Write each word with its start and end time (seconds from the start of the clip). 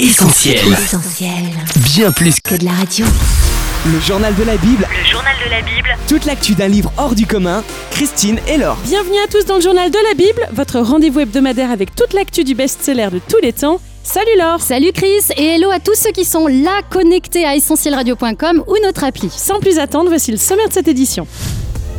Essentiel. 0.00 0.58
Essentiel. 0.72 1.30
Bien 1.94 2.10
plus 2.10 2.40
Que 2.40 2.56
de 2.56 2.64
la 2.64 2.72
radio. 2.72 3.06
Le 3.86 4.00
journal 4.00 4.34
de 4.34 4.42
la 4.42 4.56
Bible, 4.56 4.88
Le 4.90 5.08
journal 5.08 5.36
de 5.44 5.48
la 5.48 5.62
Bible, 5.62 5.88
toute 6.08 6.24
l'actu 6.24 6.56
d'un 6.56 6.66
livre 6.66 6.92
hors 6.96 7.14
du 7.14 7.26
commun, 7.28 7.62
Christine 7.92 8.40
et 8.48 8.56
Laure. 8.56 8.76
Bienvenue 8.86 9.18
à 9.24 9.28
tous 9.28 9.44
dans 9.44 9.54
le 9.54 9.60
journal 9.60 9.92
de 9.92 9.98
la 10.08 10.14
Bible, 10.14 10.48
votre 10.52 10.80
rendez-vous 10.80 11.20
hebdomadaire 11.20 11.70
avec 11.70 11.94
toute 11.94 12.12
l'actu 12.12 12.42
du 12.42 12.56
best-seller 12.56 13.08
de 13.12 13.20
tous 13.20 13.38
les 13.40 13.52
temps. 13.52 13.80
Salut 14.02 14.36
Laure 14.36 14.60
Salut 14.60 14.90
Chris 14.92 15.22
et 15.36 15.54
hello 15.54 15.70
à 15.70 15.78
tous 15.78 15.94
ceux 15.94 16.10
qui 16.10 16.24
sont 16.24 16.48
là 16.48 16.80
connectés 16.90 17.44
à 17.44 17.54
essentielradio.com 17.54 18.64
ou 18.66 18.74
notre 18.82 19.04
appli. 19.04 19.30
Sans 19.30 19.60
plus 19.60 19.78
attendre, 19.78 20.08
voici 20.08 20.32
le 20.32 20.38
sommaire 20.38 20.68
de 20.68 20.72
cette 20.72 20.88
édition. 20.88 21.28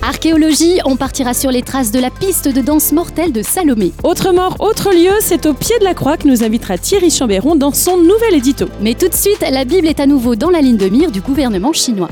Archéologie, 0.07 0.77
on 0.85 0.97
partira 0.97 1.33
sur 1.33 1.49
les 1.49 1.63
traces 1.63 1.91
de 1.91 1.97
la 1.97 2.11
piste 2.11 2.47
de 2.47 2.61
danse 2.61 2.91
mortelle 2.91 3.31
de 3.31 3.41
Salomé. 3.41 3.91
Autre 4.03 4.33
mort, 4.33 4.55
autre 4.59 4.91
lieu, 4.93 5.13
c'est 5.19 5.47
au 5.47 5.55
pied 5.55 5.79
de 5.79 5.83
la 5.83 5.95
croix 5.95 6.15
que 6.15 6.27
nous 6.27 6.43
invitera 6.43 6.77
Thierry 6.77 7.09
Chambéron 7.09 7.55
dans 7.55 7.73
son 7.73 7.97
nouvel 7.97 8.35
édito. 8.35 8.67
Mais 8.81 8.93
tout 8.93 9.07
de 9.07 9.15
suite, 9.15 9.43
la 9.49 9.65
Bible 9.65 9.87
est 9.87 9.99
à 9.99 10.05
nouveau 10.05 10.35
dans 10.35 10.51
la 10.51 10.61
ligne 10.61 10.77
de 10.77 10.89
mire 10.89 11.09
du 11.09 11.21
gouvernement 11.21 11.73
chinois. 11.73 12.09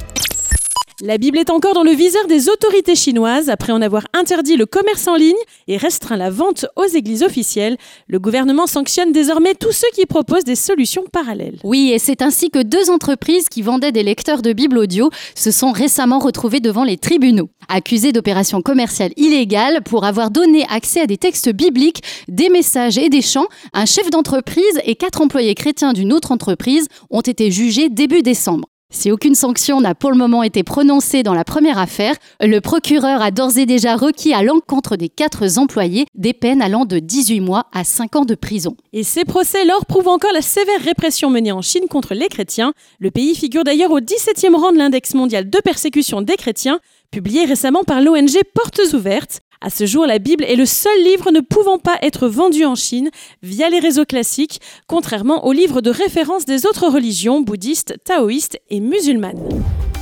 La 1.05 1.17
Bible 1.17 1.37
est 1.37 1.49
encore 1.49 1.73
dans 1.73 1.83
le 1.83 1.91
viseur 1.91 2.27
des 2.27 2.47
autorités 2.47 2.95
chinoises 2.95 3.49
après 3.49 3.73
en 3.73 3.81
avoir 3.81 4.05
interdit 4.13 4.55
le 4.55 4.65
commerce 4.65 5.05
en 5.09 5.17
ligne 5.17 5.35
et 5.67 5.75
restreint 5.75 6.15
la 6.15 6.29
vente 6.29 6.65
aux 6.77 6.85
églises 6.85 7.23
officielles. 7.23 7.75
Le 8.07 8.19
gouvernement 8.19 8.67
sanctionne 8.67 9.11
désormais 9.11 9.53
tous 9.53 9.73
ceux 9.73 9.89
qui 9.93 10.05
proposent 10.05 10.45
des 10.45 10.55
solutions 10.55 11.03
parallèles. 11.11 11.59
Oui, 11.65 11.91
et 11.93 11.99
c'est 11.99 12.21
ainsi 12.21 12.51
que 12.51 12.63
deux 12.63 12.89
entreprises 12.89 13.49
qui 13.49 13.61
vendaient 13.61 13.91
des 13.91 14.01
lecteurs 14.01 14.41
de 14.41 14.53
Bible 14.53 14.77
audio 14.77 15.09
se 15.35 15.51
sont 15.51 15.73
récemment 15.73 16.19
retrouvées 16.19 16.61
devant 16.61 16.85
les 16.85 16.97
tribunaux. 16.97 17.49
Accusées 17.67 18.13
d'opérations 18.13 18.61
commerciales 18.61 19.11
illégales 19.17 19.81
pour 19.83 20.05
avoir 20.05 20.31
donné 20.31 20.65
accès 20.69 21.01
à 21.01 21.05
des 21.05 21.17
textes 21.17 21.51
bibliques, 21.51 22.01
des 22.29 22.47
messages 22.47 22.97
et 22.97 23.09
des 23.09 23.21
chants, 23.21 23.47
un 23.73 23.85
chef 23.85 24.09
d'entreprise 24.09 24.79
et 24.85 24.95
quatre 24.95 25.19
employés 25.19 25.53
chrétiens 25.53 25.91
d'une 25.91 26.13
autre 26.13 26.31
entreprise 26.31 26.87
ont 27.09 27.19
été 27.19 27.51
jugés 27.51 27.89
début 27.89 28.21
décembre. 28.21 28.69
Si 28.95 29.11
aucune 29.11 29.33
sanction 29.33 29.81
n'a 29.81 29.95
pour 29.95 30.11
le 30.11 30.17
moment 30.17 30.43
été 30.43 30.61
prononcée 30.61 31.23
dans 31.23 31.33
la 31.33 31.43
première 31.43 31.79
affaire, 31.79 32.15
le 32.39 32.61
procureur 32.61 33.23
a 33.23 33.31
d'ores 33.31 33.57
et 33.57 33.65
déjà 33.65 33.95
requis 33.95 34.35
à 34.35 34.43
l'encontre 34.43 34.97
des 34.97 35.09
quatre 35.09 35.57
employés 35.57 36.05
des 36.13 36.31
peines 36.31 36.61
allant 36.61 36.85
de 36.85 36.99
18 36.99 37.39
mois 37.39 37.65
à 37.73 37.83
5 37.83 38.15
ans 38.15 38.23
de 38.23 38.35
prison. 38.35 38.77
Et 38.93 39.01
ces 39.01 39.25
procès, 39.25 39.65
lors 39.65 39.87
prouvent 39.87 40.09
encore 40.09 40.31
la 40.31 40.43
sévère 40.43 40.79
répression 40.79 41.31
menée 41.31 41.51
en 41.51 41.63
Chine 41.63 41.87
contre 41.89 42.13
les 42.13 42.27
chrétiens. 42.27 42.73
Le 42.99 43.09
pays 43.09 43.35
figure 43.35 43.63
d'ailleurs 43.63 43.91
au 43.91 43.99
17e 43.99 44.55
rang 44.55 44.71
de 44.71 44.77
l'index 44.77 45.15
mondial 45.15 45.49
de 45.49 45.59
persécution 45.59 46.21
des 46.21 46.35
chrétiens, 46.35 46.79
publié 47.09 47.45
récemment 47.45 47.83
par 47.83 47.99
l'ONG 47.99 48.41
Portes 48.53 48.93
Ouvertes. 48.93 49.41
À 49.65 49.69
ce 49.69 49.85
jour, 49.85 50.05
la 50.05 50.19
Bible 50.19 50.43
est 50.43 50.57
le 50.57 50.65
seul 50.65 51.03
livre 51.05 51.31
ne 51.31 51.39
pouvant 51.39 51.77
pas 51.77 51.97
être 52.01 52.27
vendu 52.27 52.65
en 52.65 52.75
Chine 52.75 53.09
via 53.43 53.69
les 53.69 53.79
réseaux 53.79 54.03
classiques, 54.03 54.59
contrairement 54.87 55.45
aux 55.45 55.53
livres 55.53 55.79
de 55.79 55.89
référence 55.89 56.43
des 56.43 56.65
autres 56.65 56.89
religions 56.89 57.39
bouddhistes, 57.39 57.95
taoïstes 58.03 58.59
et 58.69 58.81
musulmanes. 58.81 59.39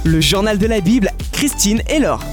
Le 0.04 0.20
journal 0.20 0.58
de 0.58 0.66
la 0.66 0.82
Bible, 0.82 1.12
Christine 1.32 1.84
et 1.92 2.00
Laure. 2.00 2.24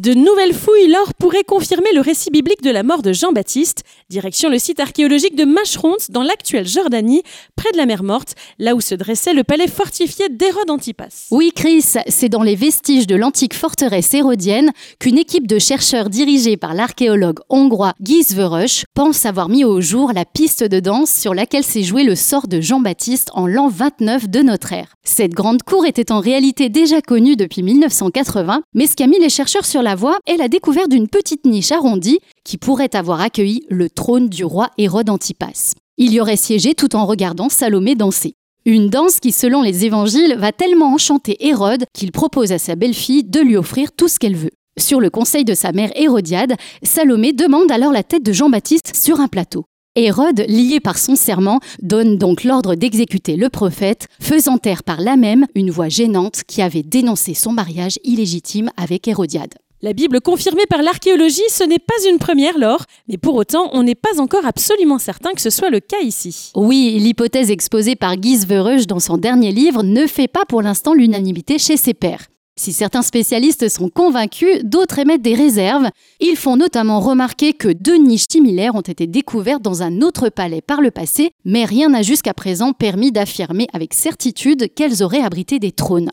De 0.00 0.14
nouvelles 0.14 0.54
fouilles, 0.54 0.88
Laure 0.88 1.12
pourrait 1.12 1.44
confirmer 1.44 1.92
le 1.94 2.00
récit 2.00 2.30
biblique 2.30 2.62
de 2.62 2.70
la 2.70 2.82
mort 2.82 3.02
de 3.02 3.12
Jean-Baptiste. 3.12 3.82
Direction 4.08 4.48
le 4.48 4.58
site 4.58 4.80
archéologique 4.80 5.36
de 5.36 5.44
Machronte, 5.44 6.10
dans 6.10 6.22
l'actuelle 6.22 6.66
Jordanie, 6.66 7.22
près 7.54 7.70
de 7.72 7.76
la 7.76 7.84
mer 7.84 8.02
Morte, 8.02 8.34
là 8.58 8.74
où 8.74 8.80
se 8.80 8.94
dressait 8.94 9.34
le 9.34 9.44
palais 9.44 9.68
fortifié 9.68 10.30
d'Hérode 10.30 10.70
Antipas. 10.70 11.28
Oui, 11.30 11.52
Chris, 11.54 11.84
c'est 12.08 12.30
dans 12.30 12.42
les 12.42 12.54
vestiges 12.54 13.06
de 13.06 13.14
l'antique 13.14 13.52
forteresse 13.52 14.14
hérodienne 14.14 14.70
qu'une 15.00 15.18
équipe 15.18 15.46
de 15.46 15.58
chercheurs 15.58 16.08
dirigée 16.08 16.56
par 16.56 16.72
l'archéologue 16.72 17.40
hongrois 17.50 17.92
Guy 18.00 18.24
Verrush 18.30 18.84
pense 18.94 19.26
avoir 19.26 19.50
mis 19.50 19.66
au 19.66 19.82
jour 19.82 20.12
la 20.14 20.24
piste 20.24 20.64
de 20.64 20.80
danse 20.80 21.10
sur 21.10 21.34
laquelle 21.34 21.62
s'est 21.62 21.82
joué 21.82 22.04
le 22.04 22.14
sort 22.14 22.48
de 22.48 22.62
Jean-Baptiste 22.62 23.28
en 23.34 23.46
l'an 23.46 23.68
29 23.68 24.30
de 24.30 24.40
notre 24.40 24.72
ère. 24.72 24.94
Cette 25.04 25.32
grande 25.32 25.62
cour 25.62 25.84
était 25.84 26.10
en 26.10 26.20
réalité 26.20 26.70
déjà 26.70 27.02
connue 27.02 27.36
depuis 27.36 27.62
1980, 27.62 28.62
mais 28.72 28.86
ce 28.86 28.96
qui 28.96 29.02
a 29.02 29.06
mis 29.06 29.18
les 29.18 29.28
chercheurs 29.28 29.66
sur 29.66 29.82
la 29.82 29.89
voie 29.94 30.18
est 30.26 30.36
la 30.36 30.48
découverte 30.48 30.90
d'une 30.90 31.08
petite 31.08 31.46
niche 31.46 31.72
arrondie 31.72 32.18
qui 32.44 32.58
pourrait 32.58 32.94
avoir 32.94 33.20
accueilli 33.20 33.64
le 33.68 33.88
trône 33.88 34.28
du 34.28 34.44
roi 34.44 34.70
Hérode 34.78 35.10
Antipas. 35.10 35.74
Il 35.98 36.12
y 36.12 36.20
aurait 36.20 36.36
siégé 36.36 36.74
tout 36.74 36.96
en 36.96 37.06
regardant 37.06 37.48
Salomé 37.48 37.94
danser. 37.94 38.34
Une 38.66 38.90
danse 38.90 39.20
qui, 39.20 39.32
selon 39.32 39.62
les 39.62 39.86
évangiles, 39.86 40.36
va 40.36 40.52
tellement 40.52 40.92
enchanter 40.92 41.46
Hérode 41.46 41.84
qu'il 41.94 42.12
propose 42.12 42.52
à 42.52 42.58
sa 42.58 42.76
belle-fille 42.76 43.24
de 43.24 43.40
lui 43.40 43.56
offrir 43.56 43.92
tout 43.92 44.08
ce 44.08 44.18
qu'elle 44.18 44.36
veut. 44.36 44.50
Sur 44.78 45.00
le 45.00 45.10
conseil 45.10 45.44
de 45.44 45.54
sa 45.54 45.72
mère 45.72 45.90
Hérodiade, 45.94 46.54
Salomé 46.82 47.32
demande 47.32 47.70
alors 47.70 47.92
la 47.92 48.02
tête 48.02 48.22
de 48.22 48.32
Jean-Baptiste 48.32 48.94
sur 48.94 49.20
un 49.20 49.28
plateau. 49.28 49.64
Hérode, 49.96 50.44
lié 50.46 50.78
par 50.78 50.98
son 50.98 51.16
serment, 51.16 51.58
donne 51.82 52.16
donc 52.16 52.44
l'ordre 52.44 52.76
d'exécuter 52.76 53.36
le 53.36 53.48
prophète, 53.48 54.06
faisant 54.20 54.56
taire 54.56 54.84
par 54.84 55.00
là 55.00 55.16
même 55.16 55.46
une 55.54 55.70
voix 55.70 55.88
gênante 55.88 56.42
qui 56.46 56.62
avait 56.62 56.84
dénoncé 56.84 57.34
son 57.34 57.52
mariage 57.52 57.98
illégitime 58.04 58.70
avec 58.76 59.08
Hérodiade. 59.08 59.54
La 59.82 59.94
Bible 59.94 60.20
confirmée 60.20 60.66
par 60.68 60.82
l'archéologie, 60.82 61.40
ce 61.48 61.64
n'est 61.64 61.78
pas 61.78 61.94
une 62.06 62.18
première, 62.18 62.58
Laure, 62.58 62.84
mais 63.08 63.16
pour 63.16 63.34
autant, 63.34 63.70
on 63.72 63.82
n'est 63.82 63.94
pas 63.94 64.20
encore 64.20 64.44
absolument 64.44 64.98
certain 64.98 65.32
que 65.32 65.40
ce 65.40 65.48
soit 65.48 65.70
le 65.70 65.80
cas 65.80 66.00
ici. 66.02 66.52
Oui, 66.54 66.98
l'hypothèse 67.00 67.50
exposée 67.50 67.96
par 67.96 68.16
Guy 68.16 68.44
Vereuge 68.44 68.86
dans 68.86 69.00
son 69.00 69.16
dernier 69.16 69.52
livre 69.52 69.82
ne 69.82 70.06
fait 70.06 70.28
pas 70.28 70.44
pour 70.46 70.60
l'instant 70.60 70.92
l'unanimité 70.92 71.56
chez 71.58 71.78
ses 71.78 71.94
pairs. 71.94 72.26
Si 72.58 72.74
certains 72.74 73.00
spécialistes 73.00 73.70
sont 73.70 73.88
convaincus, 73.88 74.64
d'autres 74.64 74.98
émettent 74.98 75.22
des 75.22 75.34
réserves. 75.34 75.88
Ils 76.20 76.36
font 76.36 76.58
notamment 76.58 77.00
remarquer 77.00 77.54
que 77.54 77.68
deux 77.68 77.96
niches 77.96 78.26
similaires 78.30 78.74
ont 78.74 78.82
été 78.82 79.06
découvertes 79.06 79.62
dans 79.62 79.82
un 79.82 80.02
autre 80.02 80.28
palais 80.28 80.60
par 80.60 80.82
le 80.82 80.90
passé, 80.90 81.30
mais 81.46 81.64
rien 81.64 81.88
n'a 81.88 82.02
jusqu'à 82.02 82.34
présent 82.34 82.74
permis 82.74 83.12
d'affirmer 83.12 83.66
avec 83.72 83.94
certitude 83.94 84.74
qu'elles 84.74 85.02
auraient 85.02 85.22
abrité 85.22 85.58
des 85.58 85.72
trônes. 85.72 86.10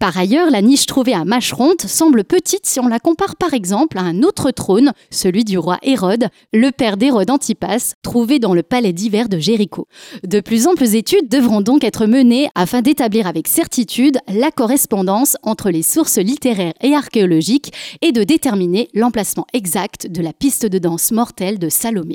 Par 0.00 0.16
ailleurs, 0.16 0.50
la 0.50 0.62
niche 0.62 0.86
trouvée 0.86 1.12
à 1.12 1.26
Machronte 1.26 1.82
semble 1.82 2.24
petite 2.24 2.64
si 2.64 2.80
on 2.80 2.88
la 2.88 2.98
compare 2.98 3.36
par 3.36 3.52
exemple 3.52 3.98
à 3.98 4.00
un 4.00 4.22
autre 4.22 4.50
trône, 4.50 4.92
celui 5.10 5.44
du 5.44 5.58
roi 5.58 5.76
Hérode, 5.82 6.28
le 6.54 6.70
père 6.70 6.96
d'Hérode 6.96 7.28
Antipas, 7.28 7.96
trouvé 8.02 8.38
dans 8.38 8.54
le 8.54 8.62
palais 8.62 8.94
d'hiver 8.94 9.28
de 9.28 9.38
Jéricho. 9.38 9.88
De 10.26 10.40
plus 10.40 10.66
amples 10.66 10.96
études 10.96 11.28
devront 11.28 11.60
donc 11.60 11.84
être 11.84 12.06
menées 12.06 12.48
afin 12.54 12.80
d'établir 12.80 13.26
avec 13.26 13.46
certitude 13.46 14.16
la 14.26 14.50
correspondance 14.50 15.36
entre 15.42 15.68
les 15.68 15.82
sources 15.82 16.16
littéraires 16.16 16.72
et 16.80 16.94
archéologiques 16.94 17.70
et 18.00 18.12
de 18.12 18.24
déterminer 18.24 18.88
l'emplacement 18.94 19.46
exact 19.52 20.10
de 20.10 20.22
la 20.22 20.32
piste 20.32 20.64
de 20.64 20.78
danse 20.78 21.12
mortelle 21.12 21.58
de 21.58 21.68
Salomé. 21.68 22.14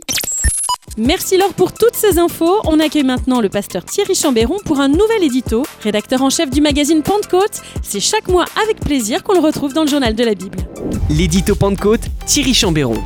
Merci 0.98 1.38
Laure 1.38 1.54
pour 1.54 1.74
toutes 1.74 1.96
ces 1.96 2.20
infos. 2.20 2.62
On 2.64 2.80
accueille 2.80 3.04
maintenant 3.04 3.42
le 3.42 3.50
pasteur 3.50 3.84
Thierry 3.84 4.16
Chambéron 4.16 4.58
pour 4.64 4.80
un 4.80 4.88
nouvel 4.88 5.24
édito. 5.24 5.64
Rédacteur 5.82 6.22
en 6.22 6.30
chef 6.30 6.50
du 6.50 6.62
magazine 6.62 7.04
Pentecôte, 7.04 7.62
c'est 7.84 8.00
chaque 8.00 8.30
mois 8.30 8.46
avec 8.64 8.80
plaisir 8.80 9.22
qu'on 9.24 9.34
le 9.34 9.40
retrouve 9.40 9.74
dans 9.74 9.84
le 9.84 9.90
journal 9.90 10.16
de 10.16 10.24
la 10.24 10.36
Bible. 10.36 10.58
L'édito 11.10 11.56
Pentecôte, 11.56 12.02
Thierry 12.26 12.54
Chambéron. 12.54 13.04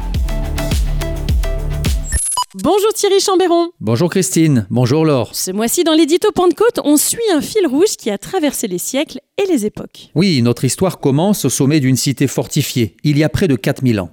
Bonjour 2.55 2.93
Thierry 2.93 3.19
Chambéron. 3.19 3.69
Bonjour 3.79 4.09
Christine, 4.09 4.65
bonjour 4.69 5.05
Laure. 5.05 5.29
Ce 5.33 5.51
mois-ci 5.51 5.83
dans 5.83 5.93
l'édito 5.93 6.31
Pentecôte, 6.31 6.79
on 6.83 6.97
suit 6.97 7.19
un 7.33 7.41
fil 7.41 7.65
rouge 7.67 7.95
qui 7.97 8.09
a 8.09 8.17
traversé 8.17 8.67
les 8.67 8.79
siècles 8.79 9.19
et 9.37 9.45
les 9.45 9.65
époques. 9.65 10.09
Oui, 10.15 10.41
notre 10.41 10.65
histoire 10.65 10.99
commence 10.99 11.45
au 11.45 11.49
sommet 11.49 11.79
d'une 11.79 11.95
cité 11.95 12.27
fortifiée, 12.27 12.97
il 13.03 13.17
y 13.17 13.23
a 13.23 13.29
près 13.29 13.47
de 13.47 13.55
4000 13.55 13.99
ans. 13.99 14.09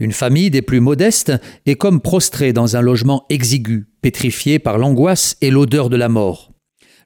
Une 0.00 0.12
famille 0.12 0.50
des 0.50 0.62
plus 0.62 0.80
modestes 0.80 1.32
est 1.66 1.76
comme 1.76 2.00
prostrée 2.00 2.54
dans 2.54 2.74
un 2.74 2.80
logement 2.80 3.26
exigu, 3.28 3.86
pétrifié 4.00 4.58
par 4.58 4.78
l'angoisse 4.78 5.36
et 5.42 5.50
l'odeur 5.50 5.90
de 5.90 5.96
la 5.96 6.08
mort. 6.08 6.52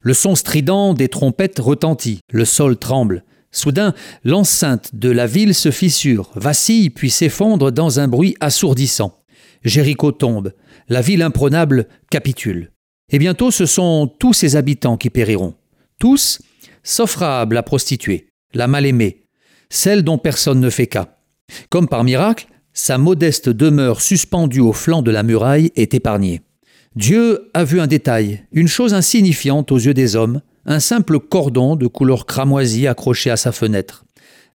Le 0.01 0.15
son 0.15 0.37
strident 0.37 0.95
des 0.95 1.09
trompettes 1.09 1.59
retentit, 1.59 2.21
le 2.31 2.45
sol 2.45 2.79
tremble. 2.79 3.25
Soudain, 3.51 3.95
l'enceinte 4.23 4.95
de 4.95 5.11
la 5.11 5.27
ville 5.27 5.55
se 5.55 5.73
fissure, 5.73 6.31
vacille 6.37 6.91
puis 6.91 7.11
s'effondre 7.11 7.73
dans 7.73 7.99
un 7.99 8.07
bruit 8.07 8.37
assourdissant. 8.39 9.25
Jéricho 9.65 10.13
tombe, 10.13 10.53
la 10.89 11.01
ville 11.01 11.23
imprenable 11.23 11.89
capitule. 12.11 12.71
Et 13.11 13.19
bientôt 13.19 13.51
ce 13.51 13.67
sont 13.67 14.07
tous 14.07 14.35
ses 14.35 14.55
habitants 14.55 14.97
qui 14.97 15.11
périront. 15.11 15.55
Tous, 15.99 16.41
sauf 16.85 17.17
Rahab 17.17 17.53
la 17.53 17.63
prostituée, 17.63 18.29
la 18.53 18.69
mal-aimée, 18.69 19.27
celle 19.69 20.05
dont 20.05 20.19
personne 20.19 20.61
ne 20.61 20.71
fait 20.71 20.87
cas. 20.87 21.19
Comme 21.71 21.89
par 21.89 22.05
miracle, 22.05 22.47
sa 22.75 22.99
modeste 22.99 23.49
demeure 23.49 24.03
suspendue 24.03 24.61
au 24.61 24.73
flanc 24.73 25.01
de 25.01 25.13
la 25.13 25.23
muraille 25.23 25.71
est 25.77 25.95
épargnée. 25.95 26.43
Dieu 26.97 27.51
a 27.55 27.65
vu 27.65 27.81
un 27.81 27.87
détail, 27.87 28.45
une 28.53 28.69
chose 28.69 28.95
insignifiante 28.95 29.73
aux 29.73 29.79
yeux 29.79 29.95
des 29.95 30.17
hommes, 30.17 30.43
un 30.67 30.81
simple 30.81 31.21
cordon 31.21 31.77
de 31.77 31.87
couleur 31.87 32.27
cramoisie 32.27 32.87
accroché 32.87 33.31
à 33.31 33.37
sa 33.37 33.53
fenêtre. 33.53 34.05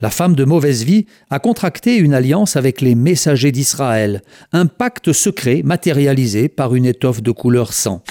La 0.02 0.10
femme 0.12 0.36
de 0.36 0.46
mauvaise 0.46 0.84
vie 0.84 1.06
a 1.30 1.40
contracté 1.40 1.98
une 1.98 2.14
alliance 2.14 2.56
avec 2.56 2.82
les 2.82 2.96
messagers 2.96 3.52
d'Israël, 3.52 4.22
un 4.52 4.68
pacte 4.68 5.14
secret 5.14 5.62
matérialisé 5.64 6.50
par 6.50 6.76
une 6.76 6.86
étoffe 6.86 7.24
de 7.24 7.32
couleur 7.32 7.74
sang. 7.74 8.04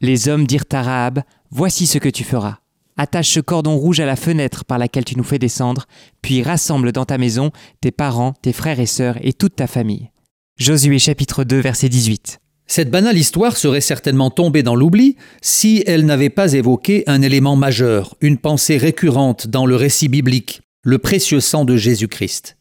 Les 0.00 0.28
hommes 0.28 0.46
dirent 0.46 0.64
à 0.72 0.82
Rahab 0.82 1.22
Voici 1.50 1.86
ce 1.86 1.98
que 1.98 2.08
tu 2.08 2.24
feras. 2.24 2.61
Attache 2.96 3.30
ce 3.30 3.40
cordon 3.40 3.76
rouge 3.76 4.00
à 4.00 4.06
la 4.06 4.16
fenêtre 4.16 4.64
par 4.64 4.78
laquelle 4.78 5.04
tu 5.04 5.16
nous 5.16 5.24
fais 5.24 5.38
descendre, 5.38 5.86
puis 6.20 6.42
rassemble 6.42 6.92
dans 6.92 7.04
ta 7.04 7.18
maison 7.18 7.50
tes 7.80 7.90
parents, 7.90 8.34
tes 8.42 8.52
frères 8.52 8.80
et 8.80 8.86
sœurs 8.86 9.16
et 9.22 9.32
toute 9.32 9.56
ta 9.56 9.66
famille. 9.66 10.10
Josué 10.58 10.98
chapitre 10.98 11.44
2 11.44 11.58
verset 11.60 11.88
18. 11.88 12.38
Cette 12.66 12.90
banale 12.90 13.18
histoire 13.18 13.56
serait 13.56 13.80
certainement 13.80 14.30
tombée 14.30 14.62
dans 14.62 14.74
l'oubli 14.74 15.16
si 15.40 15.82
elle 15.86 16.06
n'avait 16.06 16.30
pas 16.30 16.52
évoqué 16.52 17.04
un 17.06 17.20
élément 17.22 17.56
majeur, 17.56 18.14
une 18.20 18.38
pensée 18.38 18.76
récurrente 18.76 19.46
dans 19.46 19.66
le 19.66 19.76
récit 19.76 20.08
biblique, 20.08 20.62
le 20.82 20.98
précieux 20.98 21.40
sang 21.40 21.64
de 21.64 21.76
Jésus-Christ. 21.76 22.56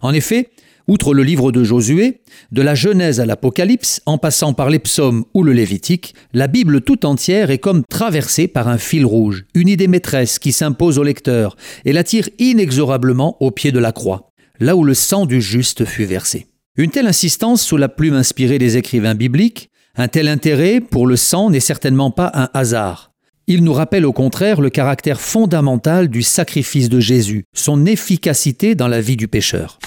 En 0.00 0.12
effet, 0.12 0.50
outre 0.88 1.14
le 1.14 1.22
livre 1.22 1.52
de 1.52 1.64
Josué, 1.64 2.20
de 2.52 2.62
la 2.62 2.74
Genèse 2.74 3.20
à 3.20 3.26
l'Apocalypse, 3.26 4.00
en 4.06 4.18
passant 4.18 4.52
par 4.52 4.70
les 4.70 4.78
psaumes 4.78 5.24
ou 5.34 5.42
le 5.42 5.52
Lévitique, 5.52 6.14
la 6.32 6.46
Bible 6.46 6.80
tout 6.80 7.06
entière 7.06 7.50
est 7.50 7.58
comme 7.58 7.84
traversée 7.84 8.48
par 8.48 8.68
un 8.68 8.78
fil 8.78 9.06
rouge, 9.06 9.44
une 9.54 9.68
idée 9.68 9.88
maîtresse 9.88 10.38
qui 10.38 10.52
s'impose 10.52 10.98
au 10.98 11.02
lecteur 11.02 11.56
et 11.84 11.92
l'attire 11.92 12.28
inexorablement 12.38 13.36
au 13.42 13.50
pied 13.50 13.72
de 13.72 13.78
la 13.78 13.92
croix, 13.92 14.30
là 14.60 14.76
où 14.76 14.84
le 14.84 14.94
sang 14.94 15.26
du 15.26 15.40
juste 15.40 15.84
fut 15.84 16.04
versé. 16.04 16.46
Une 16.76 16.90
telle 16.90 17.06
insistance 17.06 17.62
sous 17.62 17.76
la 17.76 17.88
plume 17.88 18.14
inspirée 18.14 18.58
des 18.58 18.76
écrivains 18.76 19.14
bibliques, 19.14 19.70
un 19.96 20.08
tel 20.08 20.28
intérêt 20.28 20.80
pour 20.80 21.06
le 21.06 21.16
sang 21.16 21.50
n'est 21.50 21.60
certainement 21.60 22.10
pas 22.10 22.30
un 22.34 22.48
hasard. 22.52 23.12
Il 23.46 23.62
nous 23.62 23.74
rappelle 23.74 24.06
au 24.06 24.12
contraire 24.12 24.60
le 24.60 24.70
caractère 24.70 25.20
fondamental 25.20 26.08
du 26.08 26.22
sacrifice 26.22 26.88
de 26.88 26.98
Jésus, 26.98 27.44
son 27.54 27.84
efficacité 27.84 28.74
dans 28.74 28.88
la 28.88 29.00
vie 29.00 29.16
du 29.16 29.28
pécheur. 29.28 29.78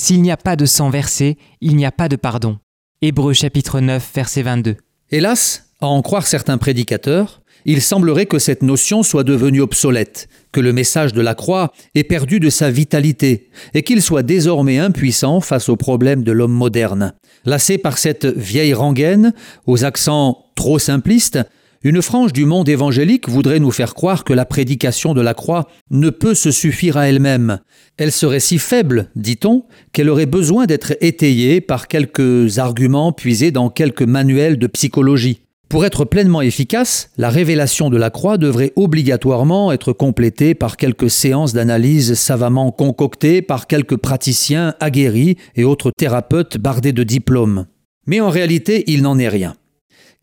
S'il 0.00 0.22
n'y 0.22 0.30
a 0.30 0.36
pas 0.36 0.54
de 0.54 0.64
sang 0.64 0.90
versé, 0.90 1.38
il 1.60 1.74
n'y 1.74 1.84
a 1.84 1.90
pas 1.90 2.08
de 2.08 2.14
pardon. 2.14 2.58
Hébreux 3.02 3.32
chapitre 3.32 3.80
9, 3.80 4.12
verset 4.14 4.42
22. 4.42 4.76
Hélas, 5.10 5.70
à 5.80 5.88
en 5.88 6.02
croire 6.02 6.24
certains 6.24 6.56
prédicateurs, 6.56 7.42
il 7.64 7.82
semblerait 7.82 8.26
que 8.26 8.38
cette 8.38 8.62
notion 8.62 9.02
soit 9.02 9.24
devenue 9.24 9.60
obsolète, 9.60 10.28
que 10.52 10.60
le 10.60 10.72
message 10.72 11.14
de 11.14 11.20
la 11.20 11.34
croix 11.34 11.72
ait 11.96 12.04
perdu 12.04 12.38
de 12.38 12.48
sa 12.48 12.70
vitalité, 12.70 13.50
et 13.74 13.82
qu'il 13.82 14.00
soit 14.00 14.22
désormais 14.22 14.78
impuissant 14.78 15.40
face 15.40 15.68
aux 15.68 15.76
problèmes 15.76 16.22
de 16.22 16.30
l'homme 16.30 16.52
moderne. 16.52 17.14
Lassé 17.44 17.76
par 17.76 17.98
cette 17.98 18.24
vieille 18.24 18.74
rengaine, 18.74 19.34
aux 19.66 19.84
accents 19.84 20.44
trop 20.54 20.78
simplistes, 20.78 21.40
une 21.82 22.02
frange 22.02 22.32
du 22.32 22.44
monde 22.44 22.68
évangélique 22.68 23.28
voudrait 23.28 23.60
nous 23.60 23.70
faire 23.70 23.94
croire 23.94 24.24
que 24.24 24.32
la 24.32 24.44
prédication 24.44 25.14
de 25.14 25.20
la 25.20 25.34
croix 25.34 25.68
ne 25.90 26.10
peut 26.10 26.34
se 26.34 26.50
suffire 26.50 26.96
à 26.96 27.08
elle-même. 27.08 27.60
Elle 27.96 28.10
serait 28.10 28.40
si 28.40 28.58
faible, 28.58 29.10
dit-on, 29.14 29.64
qu'elle 29.92 30.10
aurait 30.10 30.26
besoin 30.26 30.66
d'être 30.66 30.96
étayée 31.00 31.60
par 31.60 31.86
quelques 31.86 32.58
arguments 32.58 33.12
puisés 33.12 33.52
dans 33.52 33.70
quelques 33.70 34.02
manuels 34.02 34.58
de 34.58 34.66
psychologie. 34.66 35.40
Pour 35.68 35.84
être 35.84 36.06
pleinement 36.06 36.40
efficace, 36.40 37.10
la 37.18 37.28
révélation 37.28 37.90
de 37.90 37.98
la 37.98 38.08
croix 38.08 38.38
devrait 38.38 38.72
obligatoirement 38.74 39.70
être 39.70 39.92
complétée 39.92 40.54
par 40.54 40.78
quelques 40.78 41.10
séances 41.10 41.52
d'analyse 41.52 42.14
savamment 42.14 42.72
concoctées 42.72 43.42
par 43.42 43.66
quelques 43.66 43.98
praticiens 43.98 44.74
aguerris 44.80 45.36
et 45.56 45.64
autres 45.64 45.92
thérapeutes 45.96 46.56
bardés 46.56 46.92
de 46.92 47.04
diplômes. 47.04 47.66
Mais 48.06 48.20
en 48.20 48.30
réalité, 48.30 48.84
il 48.86 49.02
n'en 49.02 49.18
est 49.18 49.28
rien. 49.28 49.54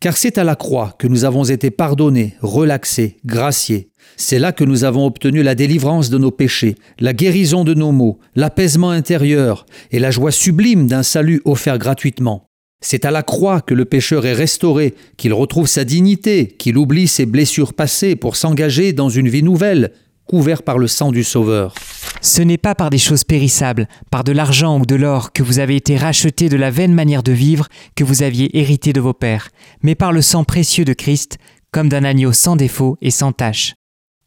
Car 0.00 0.16
c'est 0.16 0.36
à 0.36 0.44
la 0.44 0.56
croix 0.56 0.94
que 0.98 1.06
nous 1.06 1.24
avons 1.24 1.44
été 1.44 1.70
pardonnés, 1.70 2.34
relaxés, 2.42 3.16
graciés. 3.24 3.90
C'est 4.16 4.38
là 4.38 4.52
que 4.52 4.64
nous 4.64 4.84
avons 4.84 5.06
obtenu 5.06 5.42
la 5.42 5.54
délivrance 5.54 6.10
de 6.10 6.18
nos 6.18 6.30
péchés, 6.30 6.76
la 7.00 7.14
guérison 7.14 7.64
de 7.64 7.74
nos 7.74 7.92
maux, 7.92 8.18
l'apaisement 8.34 8.90
intérieur 8.90 9.64
et 9.90 9.98
la 9.98 10.10
joie 10.10 10.32
sublime 10.32 10.86
d'un 10.86 11.02
salut 11.02 11.40
offert 11.44 11.78
gratuitement. 11.78 12.46
C'est 12.82 13.06
à 13.06 13.10
la 13.10 13.22
croix 13.22 13.62
que 13.62 13.74
le 13.74 13.86
pécheur 13.86 14.26
est 14.26 14.34
restauré, 14.34 14.94
qu'il 15.16 15.32
retrouve 15.32 15.66
sa 15.66 15.84
dignité, 15.84 16.46
qu'il 16.46 16.76
oublie 16.76 17.08
ses 17.08 17.24
blessures 17.24 17.72
passées 17.72 18.16
pour 18.16 18.36
s'engager 18.36 18.92
dans 18.92 19.08
une 19.08 19.28
vie 19.28 19.42
nouvelle, 19.42 19.92
couvert 20.26 20.62
par 20.62 20.78
le 20.78 20.86
sang 20.86 21.10
du 21.10 21.24
Sauveur. 21.24 21.74
Ce 22.20 22.42
n'est 22.42 22.58
pas 22.58 22.74
par 22.74 22.90
des 22.90 22.98
choses 22.98 23.24
périssables, 23.24 23.88
par 24.10 24.24
de 24.24 24.32
l'argent 24.32 24.80
ou 24.80 24.86
de 24.86 24.94
l'or 24.94 25.32
que 25.32 25.42
vous 25.42 25.58
avez 25.58 25.76
été 25.76 25.96
rachetés 25.96 26.48
de 26.48 26.56
la 26.56 26.70
vaine 26.70 26.92
manière 26.92 27.22
de 27.22 27.32
vivre 27.32 27.68
que 27.94 28.04
vous 28.04 28.22
aviez 28.22 28.58
hérité 28.58 28.92
de 28.92 29.00
vos 29.00 29.14
pères, 29.14 29.50
mais 29.82 29.94
par 29.94 30.12
le 30.12 30.22
sang 30.22 30.44
précieux 30.44 30.84
de 30.84 30.92
Christ, 30.92 31.38
comme 31.70 31.88
d'un 31.88 32.04
agneau 32.04 32.32
sans 32.32 32.56
défaut 32.56 32.96
et 33.00 33.10
sans 33.10 33.32
tache. 33.32 33.74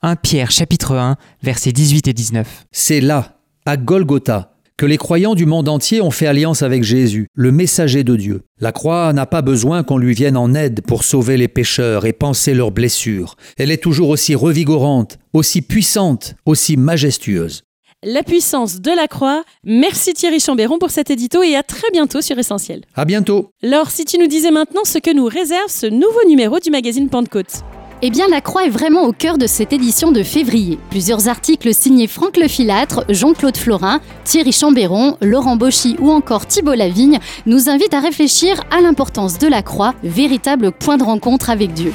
1 0.02 0.16
Pierre 0.16 0.52
chapitre 0.52 0.96
1 0.96 1.18
versets 1.44 1.72
18 1.72 2.08
et 2.08 2.14
19. 2.14 2.66
C'est 2.72 3.02
là, 3.02 3.42
à 3.66 3.76
Golgotha, 3.76 4.56
que 4.78 4.86
les 4.86 4.98
croyants 4.98 5.36
du 5.36 5.46
monde 5.46 5.68
entier 5.68 6.00
ont 6.00 6.10
fait 6.10 6.26
alliance 6.26 6.62
avec 6.62 6.84
Jésus, 6.84 7.28
le 7.34 7.52
messager 7.52 8.06
de 8.06 8.16
Dieu. 8.16 8.44
La 8.62 8.72
croix 8.72 9.12
n'a 9.12 9.26
pas 9.26 9.42
besoin 9.42 9.84
qu'on 9.84 9.98
lui 9.98 10.14
vienne 10.14 10.38
en 10.38 10.54
aide 10.54 10.82
pour 10.88 11.04
sauver 11.04 11.36
les 11.36 11.50
pécheurs 11.50 12.06
et 12.06 12.14
panser 12.14 12.54
leurs 12.54 12.72
blessures. 12.72 13.36
Elle 13.58 13.72
est 13.72 13.84
toujours 13.84 14.08
aussi 14.08 14.36
revigorante, 14.36 15.20
aussi 15.34 15.62
puissante, 15.62 16.36
aussi 16.46 16.78
majestueuse. 16.78 17.64
La 18.06 18.24
puissance 18.24 18.80
de 18.80 18.92
la 18.92 19.10
croix. 19.10 19.44
Merci 19.66 20.14
Thierry 20.14 20.40
Chambéron 20.40 20.80
pour 20.80 20.90
cet 20.90 21.10
édito 21.10 21.44
et 21.44 21.58
à 21.58 21.64
très 21.64 21.92
bientôt 21.92 22.22
sur 22.22 22.40
Essentiel. 22.40 22.86
À 22.96 23.04
bientôt. 23.04 23.52
Laure, 23.62 23.92
si 23.92 24.06
tu 24.06 24.18
nous 24.18 24.28
disais 24.28 24.52
maintenant 24.52 24.86
ce 24.86 25.00
que 25.00 25.14
nous 25.14 25.26
réserve 25.26 25.68
ce 25.68 25.86
nouveau 25.86 26.26
numéro 26.26 26.60
du 26.60 26.72
magazine 26.72 27.10
Pentecôte. 27.10 27.62
Eh 28.02 28.10
bien, 28.10 28.30
la 28.30 28.40
croix 28.40 28.66
est 28.66 28.70
vraiment 28.70 29.04
au 29.04 29.12
cœur 29.12 29.38
de 29.38 29.48
cette 29.48 29.74
édition 29.74 30.14
de 30.14 30.24
février. 30.24 30.80
Plusieurs 30.90 31.28
articles 31.28 31.74
signés 31.74 32.08
Franck 32.08 32.38
Lefilâtre, 32.38 33.04
Jean-Claude 33.10 33.58
Florin, 33.58 34.00
Thierry 34.24 34.54
Chambéron, 34.54 35.18
Laurent 35.20 35.58
Bauchy 35.58 35.98
ou 36.00 36.10
encore 36.10 36.46
Thibault 36.46 36.76
Lavigne 36.76 37.20
nous 37.46 37.68
invitent 37.68 37.94
à 37.94 38.00
réfléchir 38.00 38.64
à 38.72 38.80
l'importance 38.80 39.40
de 39.40 39.48
la 39.48 39.62
croix, 39.62 39.94
véritable 40.04 40.72
point 40.72 40.96
de 40.96 41.04
rencontre 41.04 41.50
avec 41.50 41.74
Dieu. 41.74 41.92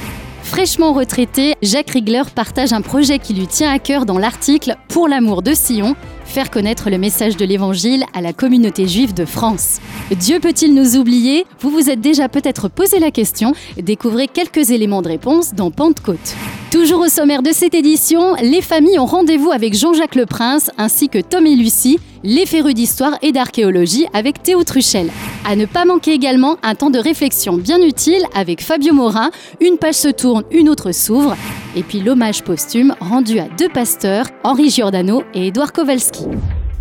Fraîchement 0.54 0.92
retraité, 0.92 1.56
Jacques 1.62 1.90
Rigler 1.90 2.22
partage 2.32 2.72
un 2.72 2.80
projet 2.80 3.18
qui 3.18 3.34
lui 3.34 3.48
tient 3.48 3.72
à 3.72 3.80
cœur 3.80 4.06
dans 4.06 4.18
l'article 4.18 4.76
Pour 4.86 5.08
l'amour 5.08 5.42
de 5.42 5.52
Sion, 5.52 5.96
faire 6.24 6.48
connaître 6.48 6.90
le 6.90 6.96
message 6.96 7.36
de 7.36 7.44
l'Évangile 7.44 8.04
à 8.14 8.20
la 8.20 8.32
communauté 8.32 8.86
juive 8.86 9.14
de 9.14 9.24
France. 9.24 9.80
Dieu 10.12 10.38
peut-il 10.38 10.72
nous 10.72 10.96
oublier? 10.96 11.44
Vous 11.58 11.70
vous 11.70 11.90
êtes 11.90 12.00
déjà 12.00 12.28
peut-être 12.28 12.68
posé 12.68 13.00
la 13.00 13.10
question. 13.10 13.52
Découvrez 13.82 14.28
quelques 14.28 14.70
éléments 14.70 15.02
de 15.02 15.08
réponse 15.08 15.54
dans 15.54 15.72
Pentecôte. 15.72 16.36
Toujours 16.70 17.00
au 17.00 17.08
sommaire 17.08 17.42
de 17.42 17.50
cette 17.50 17.74
édition, 17.74 18.36
les 18.40 18.62
familles 18.62 19.00
ont 19.00 19.06
rendez-vous 19.06 19.50
avec 19.50 19.74
Jean-Jacques 19.74 20.14
Le 20.14 20.24
Prince 20.24 20.70
ainsi 20.78 21.08
que 21.08 21.18
Tom 21.18 21.48
et 21.48 21.56
Lucie, 21.56 21.98
les 22.22 22.46
férus 22.46 22.74
d'histoire 22.74 23.18
et 23.22 23.32
d'archéologie 23.32 24.06
avec 24.12 24.40
Théo 24.44 24.62
Truchel. 24.62 25.10
À 25.46 25.56
ne 25.56 25.66
pas 25.66 25.84
manquer 25.84 26.12
également 26.12 26.56
un 26.62 26.74
temps 26.74 26.88
de 26.88 26.98
réflexion 26.98 27.58
bien 27.58 27.78
utile 27.78 28.22
avec 28.34 28.62
Fabio 28.62 28.94
Morin, 28.94 29.30
une 29.60 29.76
page 29.76 29.96
se 29.96 30.08
tourne, 30.08 30.44
une 30.50 30.70
autre 30.70 30.92
s'ouvre, 30.92 31.36
et 31.76 31.82
puis 31.82 32.00
l'hommage 32.00 32.42
posthume 32.42 32.94
rendu 32.98 33.38
à 33.38 33.48
deux 33.58 33.68
pasteurs, 33.68 34.26
Henri 34.42 34.70
Giordano 34.70 35.22
et 35.34 35.48
Édouard 35.48 35.74
Kowalski. 35.74 36.24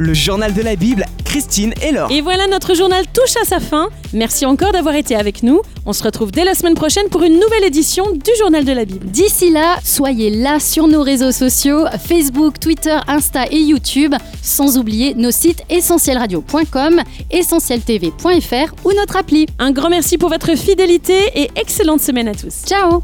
Le 0.03 0.13
journal 0.13 0.53
de 0.53 0.61
la 0.61 0.75
Bible, 0.75 1.05
Christine 1.23 1.73
et 1.81 1.94
Laure. 1.94 2.11
Et 2.11 2.19
voilà, 2.19 2.45
notre 2.47 2.73
journal 2.73 3.05
touche 3.13 3.38
à 3.41 3.45
sa 3.45 3.61
fin. 3.61 3.88
Merci 4.11 4.45
encore 4.45 4.73
d'avoir 4.73 4.95
été 4.95 5.15
avec 5.15 5.44
nous. 5.44 5.61
On 5.85 5.94
se 5.94 6.03
retrouve 6.03 6.29
dès 6.29 6.44
la 6.44 6.55
semaine 6.55 6.73
prochaine 6.73 7.07
pour 7.09 7.23
une 7.23 7.39
nouvelle 7.39 7.63
édition 7.63 8.11
du 8.11 8.31
journal 8.38 8.65
de 8.65 8.73
la 8.73 8.83
Bible. 8.83 9.05
D'ici 9.05 9.50
là, 9.50 9.77
soyez 9.81 10.29
là 10.29 10.60
sur 10.60 10.88
nos 10.88 11.03
réseaux 11.03 11.31
sociaux, 11.31 11.86
Facebook, 12.05 12.60
Twitter, 12.60 12.98
Insta 13.07 13.45
et 13.50 13.62
YouTube, 13.62 14.13
sans 14.41 14.77
oublier 14.77 15.13
nos 15.13 15.31
sites 15.31 15.63
essentielradio.com, 15.69 17.01
essentieltv.fr 17.31 18.75
ou 18.83 18.91
notre 18.91 19.15
appli. 19.15 19.45
Un 19.57 19.72
grand 19.72 19.89
merci 19.89 20.17
pour 20.17 20.27
votre 20.27 20.57
fidélité 20.57 21.31
et 21.33 21.50
excellente 21.55 22.01
semaine 22.01 22.27
à 22.27 22.36
tous. 22.36 22.63
Ciao 22.65 23.03